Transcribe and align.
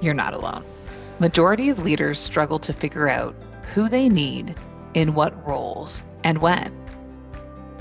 You're 0.00 0.14
not 0.14 0.34
alone. 0.34 0.64
Majority 1.18 1.68
of 1.68 1.80
leaders 1.80 2.18
struggle 2.18 2.58
to 2.60 2.72
figure 2.72 3.08
out 3.08 3.34
who 3.74 3.88
they 3.88 4.08
need, 4.08 4.54
in 4.94 5.14
what 5.14 5.46
roles, 5.46 6.02
and 6.24 6.38
when, 6.38 6.74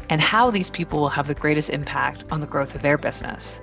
and 0.10 0.22
how 0.22 0.52
these 0.52 0.70
people 0.70 1.00
will 1.00 1.10
have 1.10 1.28
the 1.28 1.34
greatest 1.34 1.70
impact 1.70 2.24
on 2.32 2.42
the 2.42 2.48
growth 2.48 2.76
of 2.76 2.82
their 2.82 2.98
business. 2.98 3.60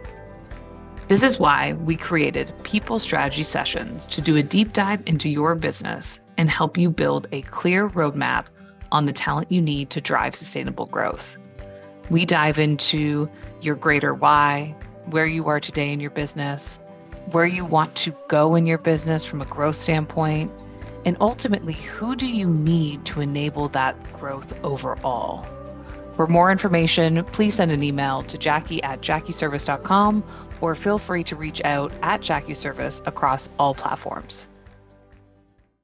This 1.06 1.22
is 1.22 1.38
why 1.38 1.74
we 1.74 1.96
created 1.96 2.52
People 2.62 2.98
Strategy 2.98 3.42
Sessions 3.42 4.06
to 4.06 4.22
do 4.22 4.36
a 4.36 4.42
deep 4.42 4.72
dive 4.72 5.02
into 5.06 5.28
your 5.28 5.55
business 5.55 6.18
and 6.39 6.48
help 6.48 6.78
you 6.78 6.91
build 6.91 7.28
a 7.33 7.42
clear 7.42 7.89
roadmap 7.91 8.46
on 8.91 9.05
the 9.05 9.12
talent 9.12 9.52
you 9.52 9.61
need 9.61 9.91
to 9.91 10.00
drive 10.00 10.34
sustainable 10.34 10.86
growth. 10.86 11.36
We 12.11 12.24
dive 12.24 12.58
into 12.58 13.28
your 13.61 13.74
greater 13.74 14.14
why, 14.14 14.74
where 15.06 15.27
you 15.27 15.46
are 15.48 15.61
today 15.61 15.92
in 15.92 16.00
your 16.00 16.11
business, 16.11 16.78
where 17.33 17.47
you 17.47 17.64
want 17.64 17.94
to 17.97 18.14
go 18.28 18.55
in 18.55 18.67
your 18.67 18.78
business 18.78 19.25
from 19.25 19.42
a 19.42 19.47
growth 19.47 19.77
standpoint, 19.77 20.50
and 21.05 21.17
ultimately, 21.20 21.75
who 21.75 22.17
do 22.17 22.27
you 22.27 22.48
need 22.48 23.05
to 23.06 23.20
enable 23.20 23.69
that 23.70 24.00
growth 24.14 24.53
overall? 24.64 25.47
For 26.12 26.27
more 26.27 26.50
information, 26.50 27.25
please 27.25 27.55
send 27.55 27.72
an 27.72 27.83
email 27.83 28.22
to 28.22 28.39
jackie 28.39 28.83
at 28.83 29.00
jackieserviss.com 29.00 30.22
or 30.61 30.75
feel 30.75 30.98
free 30.98 31.25
to 31.25 31.36
reach 31.36 31.61
out 31.64 31.92
at 32.02 32.22
Jackie 32.22 32.52
Serviss 32.52 33.06
across 33.06 33.50
all 33.58 33.75
platforms. 33.75 34.47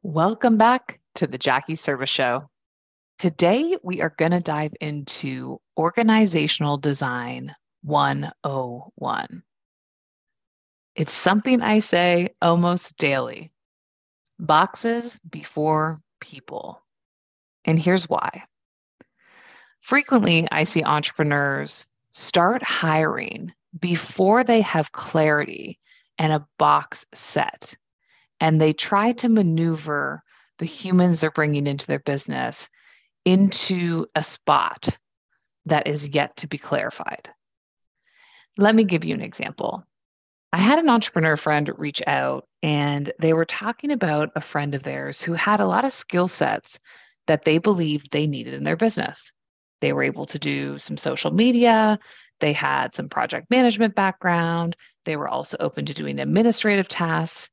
Welcome 0.02 0.56
back 0.56 1.00
to 1.16 1.26
the 1.26 1.36
Jackie 1.36 1.74
Serviss 1.74 2.08
Show. 2.08 2.48
Today, 3.18 3.76
we 3.82 4.00
are 4.00 4.14
going 4.16 4.30
to 4.30 4.40
dive 4.40 4.72
into 4.80 5.60
Organizational 5.76 6.78
Design 6.78 7.54
101. 7.82 9.42
It's 10.94 11.14
something 11.14 11.62
I 11.62 11.78
say 11.78 12.30
almost 12.42 12.96
daily 12.96 13.52
boxes 14.38 15.16
before 15.28 16.00
people. 16.20 16.82
And 17.64 17.78
here's 17.78 18.08
why. 18.08 18.44
Frequently, 19.80 20.46
I 20.50 20.64
see 20.64 20.82
entrepreneurs 20.82 21.86
start 22.12 22.62
hiring 22.62 23.52
before 23.78 24.44
they 24.44 24.60
have 24.62 24.92
clarity 24.92 25.78
and 26.18 26.32
a 26.32 26.46
box 26.58 27.06
set. 27.14 27.74
And 28.40 28.60
they 28.60 28.72
try 28.72 29.12
to 29.12 29.28
maneuver 29.28 30.22
the 30.58 30.66
humans 30.66 31.20
they're 31.20 31.30
bringing 31.30 31.66
into 31.66 31.86
their 31.86 32.00
business 32.00 32.68
into 33.24 34.06
a 34.14 34.22
spot 34.22 34.88
that 35.66 35.86
is 35.86 36.08
yet 36.08 36.36
to 36.36 36.46
be 36.46 36.58
clarified. 36.58 37.30
Let 38.56 38.74
me 38.74 38.84
give 38.84 39.04
you 39.04 39.14
an 39.14 39.20
example. 39.20 39.84
I 40.52 40.60
had 40.60 40.80
an 40.80 40.88
entrepreneur 40.88 41.36
friend 41.36 41.70
reach 41.78 42.02
out 42.06 42.48
and 42.62 43.12
they 43.20 43.32
were 43.32 43.44
talking 43.44 43.92
about 43.92 44.30
a 44.34 44.40
friend 44.40 44.74
of 44.74 44.82
theirs 44.82 45.22
who 45.22 45.32
had 45.32 45.60
a 45.60 45.66
lot 45.66 45.84
of 45.84 45.92
skill 45.92 46.26
sets 46.26 46.80
that 47.28 47.44
they 47.44 47.58
believed 47.58 48.10
they 48.10 48.26
needed 48.26 48.54
in 48.54 48.64
their 48.64 48.76
business. 48.76 49.30
They 49.80 49.92
were 49.92 50.02
able 50.02 50.26
to 50.26 50.38
do 50.38 50.78
some 50.78 50.96
social 50.96 51.30
media, 51.30 51.98
they 52.40 52.52
had 52.52 52.94
some 52.94 53.08
project 53.08 53.48
management 53.50 53.94
background, 53.94 54.76
they 55.04 55.16
were 55.16 55.28
also 55.28 55.56
open 55.60 55.86
to 55.86 55.94
doing 55.94 56.18
administrative 56.18 56.88
tasks. 56.88 57.48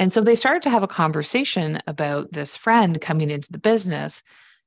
And 0.00 0.12
so 0.12 0.20
they 0.20 0.34
started 0.34 0.64
to 0.64 0.70
have 0.70 0.82
a 0.82 0.88
conversation 0.88 1.80
about 1.86 2.32
this 2.32 2.56
friend 2.56 3.00
coming 3.00 3.30
into 3.30 3.52
the 3.52 3.58
business 3.58 4.22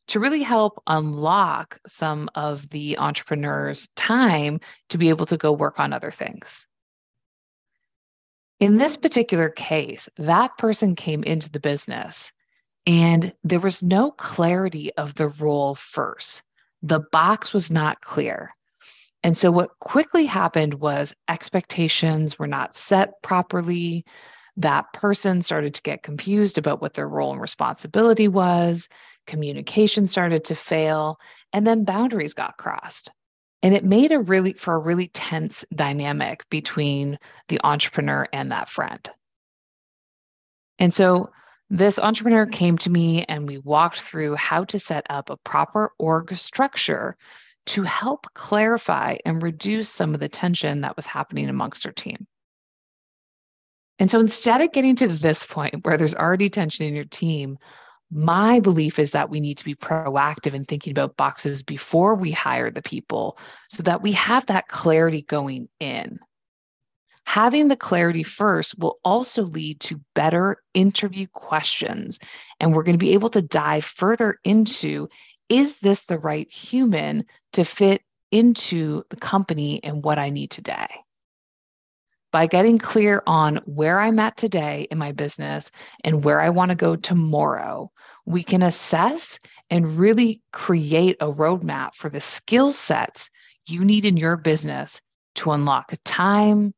to 0.07 0.21
really 0.21 0.41
help 0.41 0.81
unlock 0.87 1.79
some 1.85 2.29
of 2.33 2.69
the 2.69 2.97
entrepreneur's 2.97 3.89
time 3.97 4.61
to 4.89 4.97
be 4.97 5.09
able 5.09 5.25
to 5.25 5.35
go 5.35 5.51
work 5.51 5.81
on 5.81 5.91
other 5.91 6.11
things. 6.11 6.65
In 8.59 8.77
this 8.77 8.97
particular 8.97 9.49
case, 9.49 10.09
that 10.17 10.57
person 10.57 10.95
came 10.95 11.23
into 11.23 11.49
the 11.49 11.59
business 11.59 12.31
and 12.87 13.33
there 13.43 13.59
was 13.59 13.83
no 13.83 14.11
clarity 14.11 14.91
of 14.95 15.13
the 15.13 15.27
role 15.27 15.75
first. 15.75 16.41
The 16.81 17.01
box 17.11 17.53
was 17.53 17.69
not 17.69 18.01
clear. 18.01 18.55
And 19.23 19.37
so, 19.37 19.51
what 19.51 19.77
quickly 19.79 20.25
happened 20.25 20.75
was 20.75 21.13
expectations 21.27 22.39
were 22.39 22.47
not 22.47 22.75
set 22.75 23.21
properly. 23.21 24.05
That 24.55 24.91
person 24.93 25.41
started 25.41 25.75
to 25.75 25.81
get 25.83 26.01
confused 26.01 26.57
about 26.57 26.81
what 26.81 26.93
their 26.93 27.07
role 27.07 27.33
and 27.33 27.41
responsibility 27.41 28.27
was. 28.27 28.87
Communication 29.27 30.07
started 30.07 30.45
to 30.45 30.55
fail. 30.55 31.19
And 31.53 31.67
then 31.67 31.83
boundaries 31.83 32.33
got 32.33 32.57
crossed. 32.57 33.11
And 33.63 33.73
it 33.73 33.83
made 33.83 34.11
a 34.11 34.19
really, 34.19 34.53
for 34.53 34.75
a 34.75 34.79
really 34.79 35.07
tense 35.07 35.65
dynamic 35.73 36.47
between 36.49 37.17
the 37.47 37.59
entrepreneur 37.63 38.27
and 38.31 38.51
that 38.51 38.69
friend. 38.69 39.09
And 40.79 40.93
so 40.93 41.31
this 41.69 41.99
entrepreneur 41.99 42.45
came 42.45 42.77
to 42.79 42.89
me 42.89 43.25
and 43.27 43.47
we 43.47 43.57
walked 43.57 43.99
through 43.99 44.35
how 44.35 44.63
to 44.65 44.79
set 44.79 45.07
up 45.09 45.29
a 45.29 45.37
proper 45.37 45.91
org 45.97 46.35
structure 46.35 47.17
to 47.67 47.83
help 47.83 48.27
clarify 48.33 49.17
and 49.25 49.43
reduce 49.43 49.89
some 49.89 50.13
of 50.13 50.19
the 50.19 50.29
tension 50.29 50.81
that 50.81 50.95
was 50.95 51.05
happening 51.05 51.49
amongst 51.49 51.85
our 51.85 51.91
team. 51.91 52.25
And 53.99 54.09
so 54.09 54.19
instead 54.19 54.61
of 54.61 54.71
getting 54.71 54.95
to 54.97 55.07
this 55.07 55.45
point 55.45 55.83
where 55.83 55.97
there's 55.97 56.15
already 56.15 56.49
tension 56.49 56.85
in 56.85 56.95
your 56.95 57.05
team, 57.05 57.57
my 58.11 58.59
belief 58.59 58.99
is 58.99 59.11
that 59.11 59.29
we 59.29 59.39
need 59.39 59.57
to 59.57 59.65
be 59.65 59.75
proactive 59.75 60.53
in 60.53 60.63
thinking 60.63 60.91
about 60.91 61.17
boxes 61.17 61.63
before 61.63 62.15
we 62.15 62.31
hire 62.31 62.71
the 62.71 62.81
people 62.81 63.37
so 63.69 63.83
that 63.83 64.01
we 64.01 64.13
have 64.13 64.45
that 64.45 64.67
clarity 64.67 65.21
going 65.23 65.67
in. 65.79 66.19
Having 67.25 67.67
the 67.67 67.75
clarity 67.75 68.23
first 68.23 68.79
will 68.79 68.99
also 69.03 69.43
lead 69.43 69.81
to 69.81 69.99
better 70.15 70.63
interview 70.73 71.27
questions. 71.27 72.19
And 72.61 72.73
we're 72.73 72.83
going 72.83 72.93
to 72.93 73.05
be 73.05 73.13
able 73.13 73.29
to 73.31 73.41
dive 73.41 73.83
further 73.83 74.37
into 74.45 75.09
is 75.49 75.77
this 75.79 76.05
the 76.05 76.19
right 76.19 76.49
human 76.51 77.25
to 77.53 77.65
fit 77.65 78.01
into 78.31 79.03
the 79.09 79.15
company 79.17 79.83
and 79.83 80.03
what 80.03 80.17
I 80.17 80.29
need 80.29 80.51
today? 80.51 80.87
By 82.31 82.47
getting 82.47 82.77
clear 82.77 83.23
on 83.25 83.61
where 83.65 83.99
I'm 83.99 84.19
at 84.19 84.37
today 84.37 84.87
in 84.91 84.97
my 84.97 85.11
business 85.13 85.71
and 86.03 86.23
where 86.23 86.41
I 86.41 86.49
want 86.49 86.69
to 86.69 86.75
go 86.75 86.95
tomorrow, 86.95 87.91
we 88.25 88.43
can 88.43 88.61
assess 88.61 89.39
and 89.69 89.97
really 89.97 90.41
create 90.51 91.17
a 91.19 91.31
roadmap 91.31 91.95
for 91.95 92.09
the 92.09 92.19
skill 92.19 92.73
sets 92.73 93.29
you 93.65 93.83
need 93.83 94.05
in 94.05 94.17
your 94.17 94.37
business 94.37 95.01
to 95.35 95.51
unlock 95.51 95.93
time, 96.03 96.73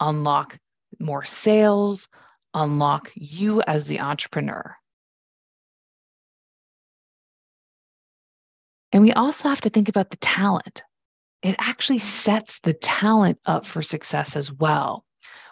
unlock 0.00 0.58
more 0.98 1.24
sales, 1.24 2.08
unlock 2.54 3.10
you 3.14 3.62
as 3.62 3.84
the 3.84 4.00
entrepreneur. 4.00 4.76
And 8.92 9.02
we 9.02 9.12
also 9.12 9.48
have 9.48 9.60
to 9.62 9.70
think 9.70 9.88
about 9.88 10.10
the 10.10 10.16
talent. 10.16 10.82
It 11.42 11.56
actually 11.58 11.98
sets 11.98 12.60
the 12.60 12.72
talent 12.72 13.38
up 13.44 13.66
for 13.66 13.82
success 13.82 14.36
as 14.36 14.52
well. 14.52 15.04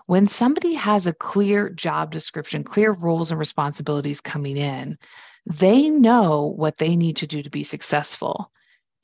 When 0.07 0.27
somebody 0.27 0.75
has 0.75 1.07
a 1.07 1.15
clear 1.15 1.71
job 1.71 2.11
description, 2.11 2.65
clear 2.65 2.93
roles 2.93 3.31
and 3.31 3.39
responsibilities 3.39 4.21
coming 4.21 4.57
in, 4.57 4.99
they 5.47 5.89
know 5.89 6.53
what 6.57 6.77
they 6.79 6.97
need 6.97 7.17
to 7.17 7.27
do 7.27 7.43
to 7.43 7.51
be 7.51 7.63
successful. 7.63 8.51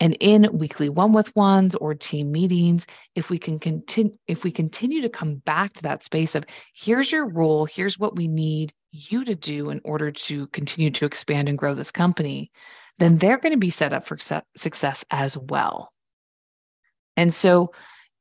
And 0.01 0.17
in 0.21 0.49
weekly 0.57 0.89
one 0.89 1.13
with 1.13 1.35
ones 1.37 1.75
or 1.75 1.95
team 1.95 2.33
meetings, 2.33 2.87
if 3.15 3.29
we 3.29 3.39
can 3.39 3.59
continue 3.59 4.17
if 4.27 4.45
we 4.45 4.51
continue 4.51 5.03
to 5.03 5.11
come 5.11 5.37
back 5.37 5.75
to 5.75 5.83
that 5.83 6.03
space 6.03 6.35
of 6.35 6.45
here's 6.75 7.13
your 7.13 7.29
role, 7.29 7.67
here's 7.67 7.99
what 7.99 8.17
we 8.17 8.27
need 8.27 8.73
you 8.93 9.25
to 9.25 9.35
do 9.35 9.71
in 9.71 9.81
order 9.85 10.11
to 10.11 10.47
continue 10.49 10.91
to 10.91 11.05
expand 11.05 11.49
and 11.49 11.59
grow 11.59 11.75
this 11.75 11.93
company, 11.93 12.51
then 12.99 13.19
they're 13.19 13.39
going 13.39 13.53
to 13.53 13.59
be 13.59 13.71
set 13.71 13.93
up 13.93 14.07
for 14.07 14.19
success 14.57 15.05
as 15.11 15.37
well. 15.37 15.93
And 17.17 17.33
so 17.33 17.73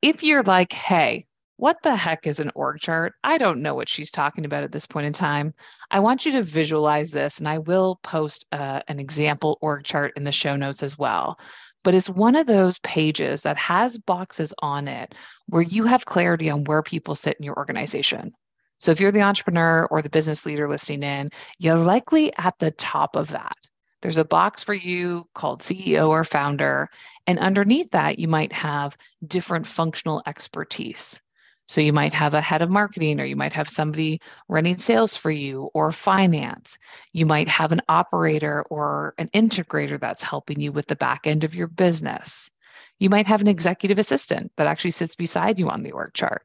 if 0.02 0.24
you're 0.24 0.44
like, 0.44 0.72
hey, 0.72 1.26
what 1.58 1.78
the 1.84 1.96
heck 1.96 2.26
is 2.26 2.40
an 2.40 2.52
org 2.56 2.80
chart? 2.80 3.14
I 3.22 3.38
don't 3.38 3.62
know 3.62 3.76
what 3.76 3.90
she's 3.90 4.12
talking 4.12 4.46
about 4.46 4.64
at 4.64 4.72
this 4.72 4.88
point 4.88 5.08
in 5.08 5.14
time. 5.14 5.54
I 5.92 6.00
want 6.00 6.26
you 6.26 6.32
to 6.34 6.42
visualize 6.42 7.12
this, 7.12 7.40
and 7.40 7.50
I 7.50 7.58
will 7.58 8.00
post 8.02 8.46
uh, 8.54 8.80
an 8.88 8.98
example 9.00 9.58
org 9.62 9.84
chart 9.84 10.14
in 10.16 10.24
the 10.24 10.32
show 10.32 10.56
notes 10.56 10.84
as 10.84 10.98
well. 10.98 11.38
But 11.84 11.96
it's 11.96 12.10
one 12.10 12.38
of 12.38 12.48
those 12.48 12.80
pages 12.80 13.42
that 13.42 13.58
has 13.58 13.98
boxes 13.98 14.54
on 14.60 14.88
it 14.88 15.14
where 15.48 15.62
you 15.62 15.84
have 15.84 16.06
clarity 16.06 16.50
on 16.50 16.64
where 16.64 16.84
people 16.84 17.16
sit 17.16 17.36
in 17.38 17.44
your 17.44 17.58
organization. 17.58 18.32
So 18.80 18.92
if 18.92 19.02
you're 19.02 19.12
the 19.12 19.22
entrepreneur 19.22 19.86
or 19.92 20.02
the 20.02 20.10
business 20.10 20.46
leader 20.46 20.70
listening 20.70 21.04
in, 21.04 21.30
you're 21.58 21.76
likely 21.76 22.32
at 22.38 22.58
the 22.60 22.72
top 22.72 23.18
of 23.18 23.30
that. 23.30 23.58
There's 24.02 24.18
a 24.18 24.26
box 24.26 24.64
for 24.64 24.74
you 24.74 25.28
called 25.34 25.62
CEO 25.62 26.10
or 26.10 26.24
founder. 26.24 26.90
And 27.28 27.40
underneath 27.40 27.92
that, 27.92 28.20
you 28.20 28.28
might 28.28 28.54
have 28.54 28.98
different 29.26 29.68
functional 29.68 30.24
expertise. 30.26 31.20
So 31.68 31.82
you 31.82 31.94
might 31.94 32.14
have 32.14 32.34
a 32.34 32.42
head 32.42 32.64
of 32.64 32.72
marketing, 32.72 33.20
or 33.20 33.26
you 33.26 33.36
might 33.36 33.54
have 33.54 33.70
somebody 33.70 34.22
running 34.48 34.80
sales 34.80 35.16
for 35.16 35.30
you, 35.30 35.70
or 35.76 35.92
finance. 35.92 36.80
You 37.14 37.28
might 37.28 37.48
have 37.48 37.72
an 37.72 37.82
operator 37.88 38.64
or 38.72 39.14
an 39.20 39.30
integrator 39.36 40.00
that's 40.00 40.24
helping 40.24 40.60
you 40.60 40.72
with 40.72 40.88
the 40.88 40.96
back 40.96 41.28
end 41.28 41.44
of 41.44 41.54
your 41.54 41.68
business. 41.68 42.50
You 42.98 43.12
might 43.12 43.28
have 43.28 43.42
an 43.42 43.48
executive 43.48 44.00
assistant 44.00 44.52
that 44.58 44.66
actually 44.66 44.92
sits 44.92 45.14
beside 45.14 45.60
you 45.60 45.70
on 45.70 45.84
the 45.84 45.92
org 45.92 46.14
chart. 46.14 46.44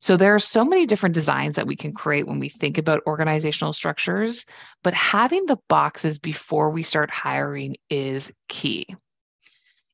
So 0.00 0.16
there 0.16 0.34
are 0.34 0.40
so 0.40 0.64
many 0.64 0.86
different 0.86 1.14
designs 1.14 1.56
that 1.56 1.66
we 1.66 1.76
can 1.76 1.92
create 1.92 2.26
when 2.26 2.38
we 2.38 2.48
think 2.48 2.78
about 2.78 3.02
organizational 3.06 3.72
structures, 3.72 4.44
but 4.82 4.94
having 4.94 5.46
the 5.46 5.58
boxes 5.68 6.18
before 6.18 6.70
we 6.70 6.82
start 6.82 7.10
hiring 7.10 7.76
is 7.88 8.30
key. 8.48 8.86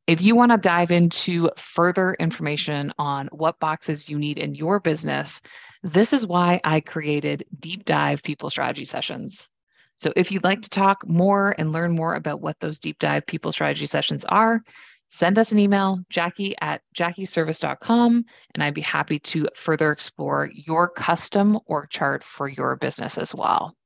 If 0.09 0.21
you 0.21 0.35
want 0.35 0.51
to 0.51 0.59
dive 0.59 0.91
into 0.91 1.51
further 1.57 2.15
information 2.19 2.93
on 2.99 3.29
what 3.29 3.61
boxes 3.61 4.09
you 4.09 4.19
need 4.19 4.39
in 4.39 4.57
your 4.57 4.81
business, 4.81 5.41
this 5.85 6.13
is 6.13 6.27
why 6.27 6.61
I 6.65 6.81
created 6.81 7.45
deep 7.61 7.85
dive 7.85 8.23
people 8.23 8.51
strategy 8.51 8.85
sessions. 8.85 9.49
So 9.97 10.13
if 10.17 10.33
you'd 10.33 10.43
like 10.43 10.63
to 10.63 10.71
talk 10.71 11.07
more 11.07 11.55
and 11.57 11.71
learn 11.71 11.95
more 11.95 12.15
about 12.15 12.41
what 12.41 12.59
those 12.59 12.81
deep 12.81 12.99
dive 12.99 13.25
people 13.25 13.53
strategy 13.53 13.87
sessions 13.87 14.25
are, 14.25 14.63
send 15.13 15.39
us 15.39 15.53
an 15.53 15.59
email, 15.59 16.01
Jackie 16.09 16.55
at 16.61 16.81
jackieserviss.com, 16.97 18.25
and 18.55 18.65
I'd 18.65 18.73
be 18.73 18.81
happy 18.81 19.19
to 19.19 19.47
further 19.55 19.93
explore 19.93 20.49
your 20.53 20.89
custom 20.89 21.59
org 21.67 21.91
chart 21.91 22.25
for 22.25 22.49
your 22.49 22.77
business 22.77 23.19
as 23.19 23.35
well. 23.35 23.77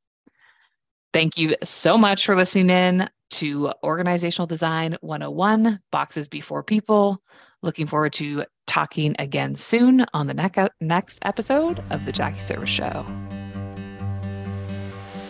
Thank 1.12 1.36
you 1.36 1.56
so 1.64 1.98
much 1.98 2.26
for 2.26 2.36
listening 2.36 2.70
in 2.70 3.08
to 3.30 3.72
Organizational 3.82 4.46
Design 4.46 4.96
101 5.00 5.80
Boxes 5.90 6.28
Before 6.28 6.62
People. 6.62 7.20
Looking 7.62 7.86
forward 7.86 8.12
to 8.14 8.44
talking 8.68 9.16
again 9.18 9.56
soon 9.56 10.06
on 10.14 10.28
the 10.28 10.70
next 10.80 11.18
episode 11.22 11.82
of 11.90 12.04
The 12.04 12.12
Jackie 12.12 12.38
Serviss 12.38 12.68
Show. 12.68 13.25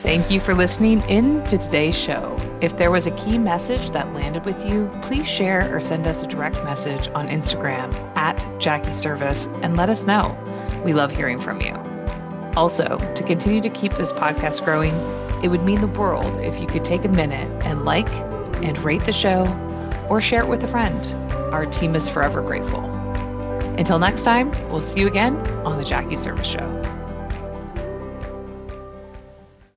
Thank 0.06 0.30
you 0.30 0.38
for 0.38 0.54
listening 0.54 1.02
in 1.08 1.42
to 1.46 1.58
today's 1.58 1.98
show. 1.98 2.36
If 2.60 2.76
there 2.76 2.92
was 2.92 3.08
a 3.08 3.10
key 3.16 3.38
message 3.38 3.90
that 3.90 4.14
landed 4.14 4.44
with 4.44 4.64
you, 4.64 4.88
please 5.02 5.26
share 5.26 5.74
or 5.74 5.80
send 5.80 6.06
us 6.06 6.22
a 6.22 6.28
direct 6.28 6.62
message 6.62 7.08
on 7.08 7.26
Instagram 7.26 7.92
at 8.16 8.38
Jackie 8.60 8.90
Serviss 8.90 9.52
and 9.64 9.76
let 9.76 9.90
us 9.90 10.04
know. 10.04 10.38
We 10.84 10.92
love 10.92 11.10
hearing 11.10 11.40
from 11.40 11.60
you. 11.60 11.74
Also, 12.56 12.98
to 13.16 13.24
continue 13.24 13.60
to 13.60 13.68
keep 13.68 13.94
this 13.94 14.12
podcast 14.12 14.64
growing, 14.64 14.94
it 15.42 15.48
would 15.48 15.64
mean 15.64 15.80
the 15.80 15.88
world 15.88 16.38
if 16.38 16.60
you 16.60 16.68
could 16.68 16.84
take 16.84 17.04
a 17.04 17.08
minute 17.08 17.50
and 17.64 17.84
like 17.84 18.08
and 18.62 18.78
rate 18.84 19.04
the 19.06 19.12
show 19.12 19.44
or 20.08 20.20
share 20.20 20.42
it 20.42 20.48
with 20.48 20.62
a 20.62 20.68
friend. 20.68 21.04
Our 21.52 21.66
team 21.66 21.96
is 21.96 22.08
forever 22.08 22.42
grateful. 22.42 22.84
Until 23.76 23.98
next 23.98 24.22
time, 24.22 24.52
we'll 24.70 24.82
see 24.82 25.00
you 25.00 25.08
again 25.08 25.36
on 25.66 25.78
the 25.78 25.84
Jackie 25.84 26.14
Serviss 26.14 26.44
Show. 26.44 26.95